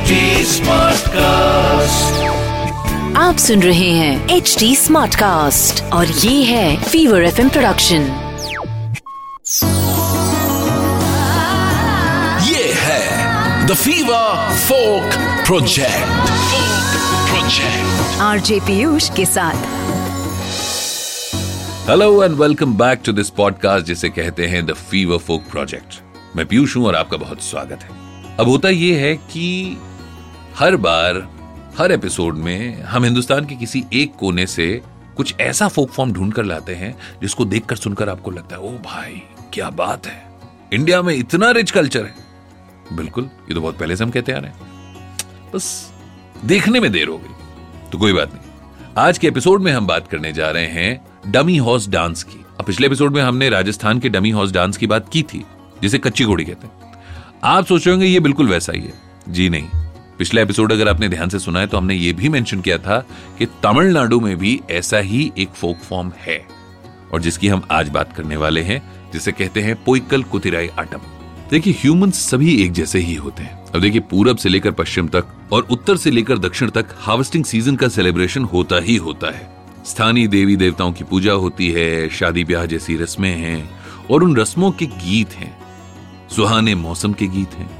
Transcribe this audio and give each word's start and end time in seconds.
HD 0.00 0.60
cast 1.08 2.22
आप 3.16 3.36
सुन 3.36 3.62
रहे 3.62 3.90
हैं 3.90 4.28
एच 4.28 4.56
डी 4.58 4.76
स्मार्ट 4.76 5.14
कास्ट 5.14 5.82
और 5.92 6.06
ये 6.06 6.44
है 6.44 6.82
फीवर 6.82 7.24
एफ़ 7.24 7.48
प्रोडक्शन 7.48 8.02
ये 12.48 12.72
है 12.76 13.66
the 13.66 13.74
fever 13.74 14.54
folk 14.54 15.14
project 15.46 16.30
project 17.30 18.20
RJ 18.20 18.60
Piyush 18.60 19.10
के 19.10 19.26
साथ. 19.26 19.54
Hello 21.90 22.24
and 22.24 22.34
welcome 22.34 22.74
back 22.74 23.00
to 23.04 23.12
this 23.12 23.30
podcast 23.30 23.86
जिसे 23.86 24.08
कहते 24.08 24.46
हैं 24.46 24.66
द 24.66 24.72
फीवर 24.72 25.18
फोक 25.18 25.42
प्रोजेक्ट 25.50 26.02
मैं 26.36 26.46
पीयूष 26.46 26.76
हूँ 26.76 26.86
और 26.86 26.96
आपका 26.96 27.16
बहुत 27.16 27.42
स्वागत 27.42 27.78
है। 27.82 28.10
अब 28.40 28.48
होता 28.48 28.68
यह 28.68 28.96
है 28.96 29.16
कि 29.16 29.76
हर 30.56 30.76
बार, 30.76 31.28
हर 31.78 31.92
एपिसोड 31.92 32.36
में 32.36 32.82
हम 32.82 33.04
हिंदुस्तान 33.04 33.46
के 33.46 33.54
किसी 33.54 33.84
एक 33.92 34.14
कोने 34.14 34.46
से 34.46 34.82
कुछ 35.16 35.34
ऐसा 35.40 35.68
फोक 35.68 35.90
फॉर्म 35.90 36.12
ढूंढ 36.12 36.32
कर 36.32 36.44
लाते 36.44 36.74
हैं, 36.74 36.98
जिसको 37.22 37.44
देखकर 37.44 37.76
सुनकर 37.76 38.08
आपको 38.08 38.30
लगता 38.30 38.56
है, 38.56 38.62
ओ 38.62 38.68
भाई, 38.68 39.22
क्या 39.52 39.70
बात 39.70 40.06
है। 40.06 40.26
इंडिया 40.72 41.02
में 41.02 41.14
इतना 41.14 41.50
रिच 41.50 41.70
कल्चर 41.70 42.04
है। 42.04 42.14
बिल्कुल, 42.92 43.24
ये 43.24 43.54
तो 43.54 43.60
बहुत 43.60 43.78
पहले 43.78 43.96
से 43.96 44.04
हम 44.04 44.10
कहते 44.10 44.32
आ 44.32 44.38
रहे 44.38 44.50
हैं। 44.50 44.60
बस, 45.54 45.92
देखने 46.44 46.80
में 46.80 46.92
देर 46.92 47.08
हो 47.08 47.18
गई। 47.18 47.34
तो 47.92 47.98
कोई 47.98 48.12
बात 48.12 48.32
नहीं। 48.34 48.42
आज 48.98 49.18
के 49.18 49.26
एपिसोड 49.28 49.62
में 49.62 49.72
हम 49.72 49.86
बात 49.86 50.08
करने 50.08 50.32
जा 50.32 50.50
रहे 50.50 50.66
हैं 50.66 51.06
डमी 51.26 51.56
हॉर्स 51.56 51.88
डांस 51.88 52.22
की। 52.22 52.44
अब 52.60 52.66
पिछले 52.66 52.86
एपिसोड 52.86 53.14
में 53.14 53.22
हमने 53.22 53.48
राजस्थान 53.48 53.98
के 53.98 54.08
डमी 54.08 54.30
हॉर्स 54.30 54.52
डांस 54.52 54.76
की 54.76 54.86
बात 54.86 55.08
की 55.12 55.22
थी, 55.22 55.44
जिसे 55.82 55.98
कच्ची 55.98 56.24
घोड़ी 56.24 56.44
कहते 56.44 56.66
हैं। 56.66 56.94
आप 57.44 57.66
सोच 57.66 57.86
रहे 57.86 57.94
होंगे, 57.94 58.06
ये 58.06 58.20
बिल्कुल 58.20 58.48
वैसा 58.48 58.72
ही 58.72 58.80
है। 58.80 58.92
जी 59.28 59.48
नहीं। 59.48 59.89
पिछला 60.20 60.42
एपिसोड 60.42 60.72
अगर 60.72 60.88
आपने 60.88 61.08
ध्यान 61.08 61.28
से 61.28 61.38
सुना 61.38 61.60
है 61.60 61.66
तो 61.66 61.76
हमने 61.76 61.94
ये 61.94 62.12
भी 62.12 62.28
मेंशन 62.28 62.60
किया 62.60 62.76
था 62.78 62.98
कि 63.38 63.46
तमिलनाडु 63.46 64.18
में 64.20 64.36
भी 64.36 64.60
ऐसा 64.70 64.98
ही 64.98 65.32
एक 65.38 65.48
फोक 65.48 65.76
फॉर्म 65.78 66.12
है, 66.18 66.36
और 67.12 67.20
जिसकी 67.22 67.48
हम 67.48 67.62
आज 67.70 67.88
बात 67.88 68.12
करने 68.16 68.36
वाले 68.36 68.62
हैं, 68.62 68.82
जिसे 69.12 69.32
कहते 69.32 69.60
हैं 69.60 69.84
पोइकल 69.84 70.22
कुतिराई 70.22 70.68
आटम। 70.78 70.98
देखिए, 71.50 71.72
ह्यूमंस 71.72 72.18
सभी 72.30 72.62
एक 72.64 72.72
जैसे 72.72 72.98
ही 72.98 73.14
होते 73.14 73.42
हैं। 73.42 73.64
अब 73.66 73.80
देखिए, 73.80 74.00
पूरब 74.00 74.36
से 74.36 74.48
लेकर 74.48 74.70
पश्चिम 74.70 75.08
तक 75.08 75.32
और 75.52 75.66
उत्तर 75.70 75.96
से 75.96 76.10
लेकर 76.10 76.38
दक्षिण 76.38 76.70
तक 76.70 76.94
हार्वेस्टिंग 76.98 77.44
सीज़न 77.44 77.76
का 77.76 77.88
सेलिब्रेशन 77.88 78.44
होता 78.44 78.80
ही 78.80 78.96
होता 78.96 79.34
है। 79.34 79.50
स्थानीय 79.86 80.26
देवी 80.26 80.56
देवताओं 80.56 80.92
की 80.92 81.04
पूजा 81.04 81.32
होती 81.32 81.70
है, 81.70 82.08
शादी 82.08 82.44
ब्याह 82.44 82.66
जैसी 82.66 82.96
रस्में 82.96 83.34
हैं, 83.36 83.70
और 84.10 84.24
उन 84.24 84.36
रस्मों 84.36 84.70
के 84.70 84.86
गीत 84.86 85.32
हैं। 85.32 85.56
सुहाने 86.28 86.74
मौसम 86.74 87.12
के 87.12 87.26
गीत 87.26 87.54
हैं। 87.54 87.79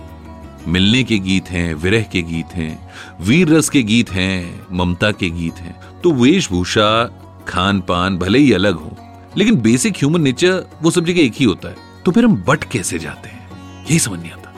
मिलने 0.68 1.02
के 1.02 1.18
गीत 1.18 1.50
हैं, 1.50 1.74
विरह 1.74 2.02
के 2.02 2.22
गीत 2.22 2.54
हैं, 2.54 2.90
वीर 3.20 3.48
रस 3.48 3.68
के 3.68 3.82
गीत 3.82 4.10
हैं, 4.10 4.66
ममता 4.72 5.10
के 5.12 5.30
गीत 5.30 5.54
हैं। 5.54 5.74
तो 6.00 6.12
वेशभूषा 6.12 7.04
खान 7.48 7.80
पान 7.80 8.18
भले 8.18 8.38
ही 8.38 8.52
अलग 8.52 8.74
हो, 8.74 8.96
लेकिन 9.36 9.60
बेसिक 9.60 9.96
ह्यूमन 9.96 10.20
नेचर 10.20 10.64
वो 10.82 10.90
सब 10.90 11.04
जगह 11.04 11.20
एक 11.20 11.34
ही 11.36 11.44
होता 11.44 11.68
है। 11.68 11.76
तो 12.04 12.12
फिर 12.12 12.24
हम 12.24 12.36
बट 12.48 12.64
कैसे 12.64 12.98
जाते 12.98 13.28
हैं? 13.28 13.48
यही 13.80 13.98
समझ 13.98 14.20
नहीं 14.20 14.30
आता। 14.30 14.52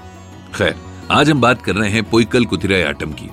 खैर, 0.54 0.74
आज 1.10 1.30
हम 1.30 1.40
बात 1.40 1.62
कर 1.62 1.74
रहे 1.74 1.90
हैं 1.90 2.02
पोइकल 2.04 2.44
कुतिराई 2.44 2.82
आटम 2.82 3.12
की, 3.12 3.30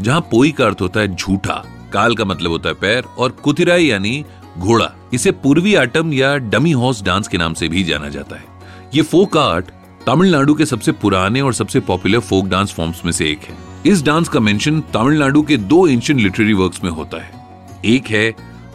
जहाँ 0.00 0.20
पोई 0.20 0.50
का 0.50 0.66
अर्थ 0.66 0.80
होता 0.80 1.00
है 1.00 1.14
झूठा, 1.14 1.62
काल 1.92 2.14
का 2.14 2.24
मतलब 2.24 2.50
होता 2.50 2.68
है 2.68 2.74
पैर, 2.74 3.04
और 3.18 3.30
कुतिराई 3.44 3.86
यानी 3.86 4.24
घोड़ा। 4.58 4.90
इसे 5.14 5.30
पूर्वी 5.32 5.74
आटम 5.74 6.12
या 6.12 6.36
डमी 6.36 6.72
हॉर्स 6.72 7.02
डांस 7.02 7.28
के 7.28 7.38
नाम 7.38 7.54
से 7.54 7.68
भी 7.68 7.82
जाना 7.84 8.08
जाता 8.08 8.36
है। 8.36 8.44
ये 8.94 9.02
फोक 9.02 9.36
आर्ट 9.36 9.70
तमिलनाडु 10.06 10.54
के 10.54 10.66
सबसे 10.66 10.92
पुराने 10.92 11.40
और 11.40 11.54
सबसे 11.54 11.80
पॉपुलर 11.80 12.18
फोक 12.18 12.46
डांस 12.46 12.72
फॉर्म्स 12.72 13.04
में 13.04 13.12
से 13.12 13.30
एक 13.30 13.38
है। 13.38 13.56
इस 13.86 14.02
डांस 14.02 14.28
का 14.28 14.40
मेंशन 14.40 14.80
तमिलनाडु 14.80 15.42
के 15.42 15.56
दो 15.56 15.86
एंशियंट 15.86 16.22
लिटरेरी 16.22 16.52
वर्क्स 16.52 16.84
में 16.84 16.90
होता 16.90 17.22
है। 17.22 17.30
एक 17.84 18.06
है 18.06 18.32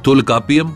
थोलकापियम 0.08 0.74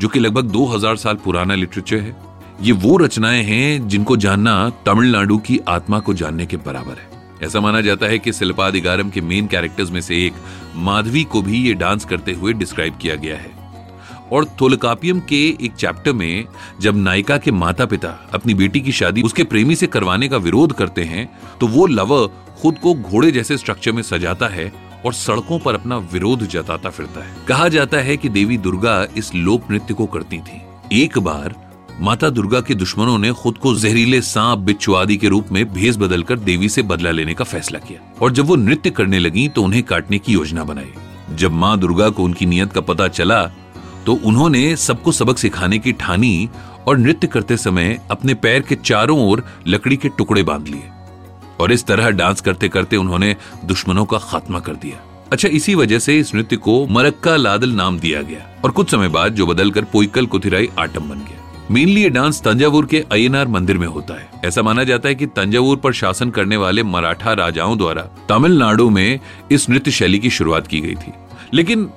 जो 0.00 0.08
कि 0.08 0.18
लगभग 0.18 0.44
2000 0.44 0.96
साल 0.96 1.14
पुराना 1.14 1.54
लिटरेचर 1.54 1.96
है। 1.96 2.16
ये 2.62 2.72
वो 2.72 2.96
रचनाएँ 2.96 3.42
हैं 3.42 3.88
जिनको 3.88 4.16
जानना 4.16 4.70
तमिलनाडु 4.86 5.38
की 5.38 5.60
आत्मा 5.68 5.98
को 5.98 6.14
जानने 6.14 6.46
के 6.46 6.56
बराबर 6.56 6.92
है। 6.92 7.10
ऐसा 7.42 7.60
माना 7.60 7.80
जाता 7.80 8.06
है 8.06 8.18
कि 8.18 8.32
शिल्पाधिकारम 8.32 9.10
के 9.10 9.20
मेन 9.20 9.46
कैरेक्टर्स 9.46 9.90
में 9.90 10.00
से 10.00 10.26
एक 10.26 10.32
माधवी 10.76 11.24
को 11.24 11.42
भी 11.42 11.62
ये 11.62 11.74
डांस 11.74 12.04
करते 12.04 12.32
हुए 12.32 12.52
डिस्क्राइब 12.52 12.98
किया 13.02 13.14
गया 13.14 13.36
है। 13.36 13.61
और 14.32 14.44
थोलकापियम 14.60 15.20
के 15.20 15.40
एक 15.60 15.72
चैप्टर 15.72 16.12
में 16.12 16.44
जब 16.80 16.96
नायिका 16.96 17.38
के 17.38 17.50
माता 17.52 17.86
पिता 17.86 18.08
अपनी 18.34 18.54
बेटी 18.54 18.80
की 18.80 18.92
शादी 18.92 19.22
उसके 19.22 19.44
प्रेमी 19.44 19.74
से 19.74 19.86
करवाने 19.86 20.28
का 20.28 20.36
विरोध 20.36 20.72
करते 20.72 21.04
हैं 21.04 21.28
तो 21.60 21.66
वो 21.66 21.86
लवर 21.86 22.26
खुद 22.62 22.78
को 22.78 22.94
घोड़े 22.94 23.30
जैसे 23.32 23.56
स्ट्रक्चर 23.56 23.92
में 23.92 24.02
सजाता 24.02 24.48
है 24.48 24.72
और 25.06 25.12
सड़कों 25.12 25.58
पर 25.58 25.74
अपना 25.74 25.96
विरोध 26.12 26.46
जताता 26.46 26.90
फिरता 26.90 27.24
है। 27.24 27.34
कहा 27.48 27.68
जाता 27.68 27.98
है 27.98 28.16
कि 28.16 28.28
देवी 28.28 28.58
दुर्गा 28.58 29.06
इस 29.16 29.34
लोक 29.34 29.70
नृत्य 29.70 29.94
को 29.94 30.06
करती 30.06 30.38
थी। 30.38 30.60
एक 31.02 31.18
बार 31.18 31.54
माता 32.00 32.28
दुर्गा 32.30 32.60
के 32.60 32.74
दुश्मनों 32.74 33.16
ने 33.18 33.32
खुद 33.32 33.58
को 33.58 33.74
जहरीले 33.74 34.20
सांप, 34.22 34.58
बिच्छू 34.58 34.94
आदि 34.94 35.16
के 35.16 35.28
रूप 35.28 35.48
में 35.52 35.64
भेस 35.72 35.96
बदलकर 35.96 36.38
देवी 36.38 36.68
से 36.68 36.82
बदला 36.82 37.10
लेने 37.10 37.34
का 37.34 37.44
फैसला 37.44 37.78
किया 37.78 38.00
और 38.20 38.32
जब 38.32 38.46
वो 38.46 38.56
नृत्य 38.56 38.90
करने 38.90 39.18
लगी 39.18 39.48
तो 39.48 39.62
उन्हें 39.62 39.82
काटने 39.82 40.18
की 40.18 40.32
योजना 40.32 40.64
बनाई। 40.64 40.92
जब 41.36 41.52
माँ 41.52 41.78
दुर्गा 41.78 42.08
को 42.08 42.24
उनकी 42.24 42.46
नियत 42.46 42.72
का 42.72 42.80
पता 42.80 43.08
चला 43.08 43.42
तो 44.06 44.14
उन्होंने 44.14 44.76
सबको 44.76 45.12
सबक 45.12 45.38
सिखाने 45.38 45.78
की 45.78 45.92
ठानी 45.92 46.48
और 46.86 46.98
नृत्य 46.98 47.26
करते 47.26 47.56
समय 47.56 48.00
अपने 48.10 48.34
पैर 48.34 48.60
के 48.60 48.74
चारों 48.74 49.30
ओर 49.30 49.44
लकड़ी 49.66 49.96
के 49.96 50.08
टुकड़े 50.08 50.42
बाँध 50.42 50.68
लिए। 50.68 50.82
और 51.60 51.72
इस 51.72 51.84
तरह 51.84 52.10
डांस 52.10 52.40
करते 52.40 52.68
करते 52.68 52.96
उन्होंने 52.96 53.36
दुश्मनों 53.64 54.04
का 54.04 54.18
खात्मा 54.18 54.60
कर 54.60 54.74
दिया। 54.74 55.28
अच्छा 55.32 55.48
इसी 55.48 55.74
वजह 55.74 55.98
से 55.98 56.18
इस 56.18 56.34
नृत्य 56.34 56.56
को 56.56 56.86
मरक्का 56.86 57.36
लादल 57.36 57.70
नाम 57.70 57.98
दिया 57.98 58.22
गया 58.22 58.60
और 58.64 58.70
कुछ 58.70 58.90
समय 58.90 59.08
बाद 59.08 59.34
जो 59.34 59.46
बदलकर 59.46 59.84
पोइकल 59.84 60.26
कुथिराई 60.26 60.68
आटम 60.78 61.00
बन 61.00 61.18
गया। 61.18 61.66
मेनली 61.70 62.02
ये 62.02 62.08
डांस 62.08 62.40
तंजावुर 62.40 62.86
के 62.86 63.04
अयनार 63.12 63.48
मंदिर 63.48 63.78
में 63.78 63.86
होता 63.86 64.14
है। 64.14 64.30
ऐसा 64.44 64.62
माना 64.62 64.84
जाता 64.84 65.08
है 65.08 65.14
कि 65.14 65.26
तंजावुर 65.26 65.76
पर 65.76 65.92
शासन 65.92 66.30
करने 66.30 66.56
वाले 66.56 66.82
मराठा 66.82 67.32
राजाओं 67.32 67.78
द्वारा 67.78 68.02
तमिलनाडु 68.28 68.90
में 68.90 69.20
इस 69.52 69.70
नृत्य 69.70 69.90
शैली 69.90 70.18
की 70.18 70.30
शुरुआत 70.30 70.66
की 70.66 70.80
गई 70.80 70.94
थी। 70.94 71.12
लेकिन 71.54 71.90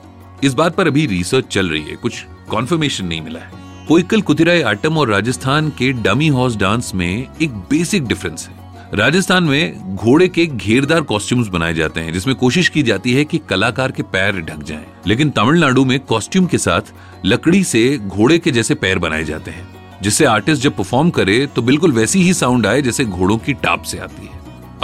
इस 0.44 0.54
बात 0.54 0.76
पर 0.76 0.88
अभी 0.88 1.06
रिसर्च 1.06 1.46
चल 1.46 1.70
रही 1.70 1.82
है। 1.82 1.96
कुछ 1.96 2.26
कॉन्फर्मेशन 2.50 3.06
नहीं 3.06 3.22
मिला 3.22 3.40
है। 3.40 3.64
पोइकल 3.88 4.22
कुतिराई, 4.22 4.62
आटम 4.62 4.98
और 4.98 5.10
राजस्थान 5.10 5.70
के 5.70 5.92
डमी 5.94 6.28
हॉर्स 6.28 6.56
डांस 6.56 6.92
में 6.96 7.28
एक 7.42 7.56
बेसिक 7.70 8.06
डिफरेंस 8.06 8.48
है। 8.48 8.64
राजस्थान 8.94 9.44
में 9.44 9.96
घोड़े 9.96 10.28
के 10.28 10.46
घेरदार 10.46 11.02
कॉस्ट्यूम्स 11.02 11.48
बनाए 11.48 11.74
जाते 11.74 12.00
हैं, 12.00 12.14
जिसमें 12.14 12.36
कोशिश 12.36 12.70
की 12.70 12.84
जाती 12.84 13.14
है 13.14 13.26
कि 13.26 13.38
कलाकार 13.50 13.92
के 13.92 14.04
पैर 14.04 14.42
ढक 14.42 14.64
जाएँ। 14.64 14.86
लेकिन 15.08 15.30
तमिलनाडु 15.30 15.86
में 15.86 16.00
कॉस्ट्यूम 16.00 16.46
के 16.46 16.58
साथ 16.58 16.94
लकड़ी 17.26 17.64
से 17.64 17.98
घोड़े 17.98 18.38
के 18.40 18.52
जैसे 18.52 18.76
पैर 18.76 19.00
बनाए 19.00 19.24
जाते 19.24 19.52
हैं, 19.52 19.68
जिससे 20.04 20.26
आर्टिस्ट 20.26 20.64
जब 20.64 20.76
परफॉर्म 20.78 21.10
करे 21.10 21.46
तो 21.48 21.62
बिल्कुल 21.62 21.92
वैसी 21.92 22.22
ही 22.22 22.34
साउंड 22.34 22.68
आए, 22.68 22.82
जैसे 22.82 23.06
घोड़ों 23.06 23.38
की 23.38 23.54
टाप 23.54 23.84
से 23.84 23.98
आती 23.98 24.26
है। 24.26 24.35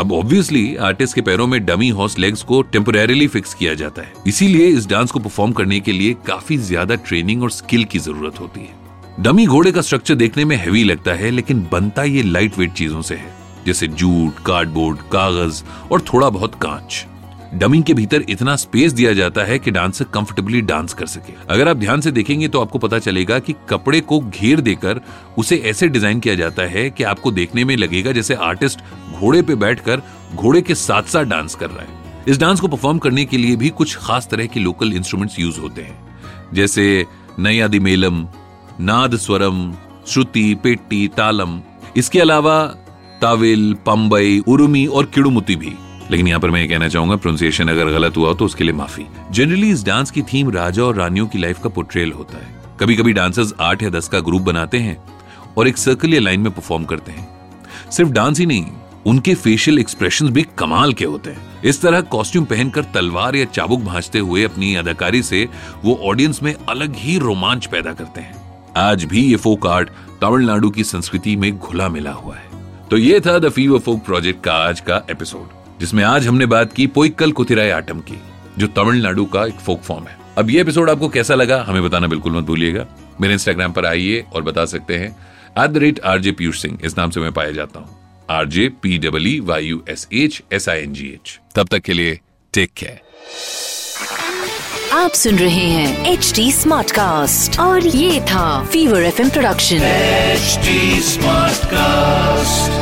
अब 0.01 0.11
ऑब्वियसली 0.13 0.75
आर्टिस्ट 0.81 1.15
के 1.15 1.21
पैरों 1.21 1.45
में 1.47 1.65
डमी 1.65 1.89
हॉर्स 1.89 2.17
लेग्स 2.19 2.41
को 2.43 2.61
टेम्पोरेली 2.63 3.27
फिक्स 3.27 3.53
किया 3.53 3.73
जाता 3.73 4.01
है। 4.01 4.13
इसीलिए 4.27 4.67
इस 4.67 4.87
डांस 4.89 5.11
को 5.11 5.19
परफॉर्म 5.19 5.51
करने 5.51 5.79
के 5.79 5.91
लिए 5.91 6.13
काफ़ी 6.27 6.57
ज़्यादा 6.59 6.95
ट्रेनिंग 7.03 7.43
और 7.43 7.51
स्किल 7.51 7.83
की 7.83 7.99
ज़रूरत 7.99 8.39
होती 8.39 8.61
है। 8.61 9.23
डमी 9.23 9.45
घोड़े 9.45 9.71
का 9.71 9.81
स्ट्रक्चर 9.81 10.15
देखने 10.15 10.45
में 10.45 10.55
हैवी 10.55 10.83
लगता 10.83 11.13
है, 11.13 11.29
लेकिन 11.31 11.67
बनता 11.71 12.03
ये 12.03 12.23
लाइट 12.23 12.57
वेट 12.57 12.73
चीज़ों 12.73 13.01
से 13.01 13.15
है, 13.15 13.33
जैसे 13.65 13.87
जूट 13.87 14.43
कार्डबोर्ड 14.45 14.99
कागज़ 15.11 15.63
और 15.91 16.01
थोड़ा 16.03 16.29
बहुत 16.29 16.55
कांच। 16.55 17.05
डमी 17.53 17.81
के 17.81 17.93
भीतर 17.93 18.23
इतना 18.29 18.55
स्पेस 18.55 18.93
दिया 18.93 19.13
जाता 19.13 19.43
है 19.43 19.57
कि 19.59 19.71
डांसर 19.71 20.05
कंफर्टेबली 20.05 20.61
डांस 20.61 20.93
कर 20.93 21.05
सके। 21.05 21.33
अगर 21.49 21.67
आप 21.67 21.77
ध्यान 21.77 22.01
से 22.01 22.11
देखेंगे 22.11 22.47
तो 22.47 22.61
आपको 22.61 22.79
पता 22.79 22.99
चलेगा 22.99 23.39
कि 23.39 23.55
कपड़े 23.69 23.99
को 24.01 24.19
घेर 24.19 24.61
देकर 24.61 25.01
उसे 25.37 25.57
ऐसे 25.65 25.87
डिज़ाइन 25.87 26.19
किया 26.19 26.35
जाता 26.35 26.63
है 26.63 26.89
कि 26.89 27.03
आपको 27.03 27.31
देखने 27.31 27.63
में 27.63 27.75
लगेगा 27.77 28.11
जैसे 28.11 28.33
आर्टिस्ट 28.33 28.79
घोड़े 29.11 29.41
पे 29.41 29.55
बैठकर 29.55 30.01
घोड़े 30.35 30.61
के 30.61 30.75
साथ 30.75 31.03
साथ 31.03 31.25
डांस 31.25 31.55
कर 31.55 31.69
रहा 31.69 31.81
है। 31.81 31.99
इस 32.27 32.37
डांस 32.37 32.59
को 32.59 32.67
परफॉर्म 32.67 32.97
करने 32.97 33.25
के 33.25 33.37
लिए 33.37 33.55
भी 33.55 33.69
कुछ 33.69 33.95
खास 33.95 34.27
तरह 34.31 34.45
के 34.45 34.59
लोकल 34.59 34.93
इंस्ट्रूमेंट्स 34.93 35.39
यूज़ 35.39 35.59
होते 35.59 35.81
हैं। 35.81 35.97
जैसे 36.53 37.05
नयादि 37.39 37.79
मेलम, 37.79 38.25
नाद 38.81 39.15
स्वरम, 39.15 39.71
श्रुति, 40.07 40.53
पेट्टी, 40.55 41.07
तालम। 41.07 41.59
इसके 41.97 42.19
अलावा 42.19 42.63
ताविल, 43.21 43.73
पंबई, 43.85 44.39
उर्मी 44.47 44.85
और 44.85 45.05
किड़ुमुती 45.05 45.55
भी। 45.55 45.73
लेकिन 46.11 46.27
यहाँ 46.27 46.39
पर 46.39 46.49
मैं 46.49 46.61
ये 46.61 46.67
कहना 46.67 46.87
चाहूँगा 46.87 47.15
प्रोनाउंसिएशन 47.15 47.67
अगर 47.67 47.91
गलत 47.91 48.17
हुआ 48.17 48.33
तो 48.33 48.45
उसके 48.45 48.63
लिए 48.63 48.73
माफ़ी। 48.73 49.05
जनरली 49.31 49.69
इस 49.69 49.83
डांस 49.85 50.11
की 50.11 50.21
थीम 50.21 50.51
राजा 50.51 50.83
और 50.83 50.95
रानियों 50.95 51.27
की 51.27 51.39
लाइफ 51.39 51.59
का 51.63 51.69
पोर्ट्रेल 51.69 52.11
होता 52.11 52.37
है। 52.37 52.59
कभी 52.79 52.95
कभी 52.95 53.13
डांसर्स 53.13 53.53
आठ 53.59 53.83
या 53.83 53.89
दस 53.89 54.07
का 54.07 54.19
ग्रुप 54.19 54.41
बनाते 54.41 54.77
हैं 54.77 54.97
और 55.57 55.67
एक 55.67 55.77
सर्कल 55.77 56.13
या 56.13 56.19
लाइन 56.19 56.39
में 56.39 56.51
परफॉर्म 56.51 56.85
करते 56.85 57.11
हैं। 57.11 57.27
सिर्फ़ 57.91 58.11
डांस 58.11 58.39
ही 58.39 58.45
नहीं, 58.45 58.65
उनके 59.05 59.35
फेशियल 59.35 59.79
एक्सप्रेशन 59.79 60.29
भी 60.29 60.45
कमाल 60.57 60.93
के 60.93 61.05
होते 61.05 61.29
हैं। 61.29 61.61
इस 61.63 61.81
तरह 61.81 62.01
कॉस्ट्यूम 62.01 62.45
पहनकर 62.45 62.83
तलवार 62.83 63.35
या 63.35 63.45
चाबुक 63.45 63.79
भाजते 63.79 64.19
हुए 64.19 64.43
अपनी 64.43 64.73
अदाकारी 64.75 65.23
से 65.23 65.47
वो 65.83 65.99
ऑडियंस 66.03 66.43
में 66.43 66.53
अलग 66.69 66.95
ही 66.95 67.17
रोमांच 67.19 67.65
पैदा 67.65 67.93
करते 67.93 68.21
हैं। 68.21 68.35
आज 68.77 69.03
भी 69.03 69.21
ये 69.21 69.35
फोक 69.35 69.67
आर्ट 69.67 69.89
तमिलनाडु 70.21 70.69
की 70.69 70.83
संस्कृति 70.83 71.35
में 71.35 71.57
घुला 71.57 71.89
मिला 71.89 72.11
हुआ 72.11 72.35
है। 72.35 72.49
तो 72.89 72.97
ये 72.97 73.19
था 73.19 73.39
द 73.39 73.49
फीवर 73.49 73.79
फोक 73.79 74.05
प्रोजेक्ट 74.05 74.43
का 74.43 74.53
आज 74.53 74.79
का 74.79 75.05
एपिसोड 75.09 75.60
जिसमें 75.81 76.03
आज 76.03 76.27
हमने 76.27 76.45
बात 76.45 76.73
की 76.73 76.85
पोइकल 76.87 77.31
कुतिराय 77.31 77.71
आटम 77.71 77.99
की 77.99 78.17
जो 78.57 78.67
तमिलनाडु 78.67 79.25
का 79.25 79.45
एक 79.45 79.59
फोक 79.65 79.81
फॉर्म 79.81 80.07
है। 80.07 80.15
अब 80.37 80.49
ये 80.49 80.61
एपिसोड 80.61 80.89
आपको 80.89 81.07
कैसा 81.09 81.35
लगा 81.35 81.61
हमें 81.67 81.83
बताना 81.83 82.07
बिल्कुल 82.07 82.33
मत 82.33 82.43
भूलिएगा। 82.43 82.85
मेरे 83.21 83.33
इंस्टाग्राम 83.33 83.71
पर 83.71 83.85
आइए 83.85 84.23
और 84.33 84.41
बता 84.41 84.65
सकते 84.65 84.97
हैं। 84.97 85.09
At 85.63 85.69
the 85.69 85.77
rate 85.77 85.99
RJ 86.05 86.31
Piyush 86.31 86.61
Singh 86.61 86.77
इस 86.85 86.97
नाम 86.97 87.09
से 87.09 87.19
मैं 87.19 87.31
पाया 87.31 87.51
जाता 87.51 87.79
हूँ। 87.79 87.97
RJ 88.29 88.67
P 88.83 88.97
W 88.97 89.43
Y 89.45 89.65
U 89.65 89.83
S 89.89 90.07
H 90.13 90.41
S 90.53 90.69
I 90.69 90.81
N 90.81 90.93
G 90.93 91.07
H 91.07 91.39
तब 91.55 91.67
तक 91.67 91.79
के 91.79 91.93
लिए 91.93 92.19
टेक 92.53 92.71
केयर 92.77 92.99
आप 94.93 95.11
सुन 95.13 95.35
रहे 95.35 95.65
हैं 95.69 96.13
एच 96.13 96.31
डी 96.35 96.51
स्मार्ट 96.51 96.91
कास्ट 96.91 97.59
और 97.59 97.87
ये 97.87 98.21
था 98.21 98.45
fever 98.63 99.01
F 99.01 99.21
production 99.29 99.89
HD 100.35 100.77
Smartcast. 101.09 102.80